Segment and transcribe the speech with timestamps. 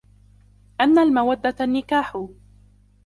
[0.81, 2.27] أَنَّ الْمَوَدَّةَ النِّكَاحُ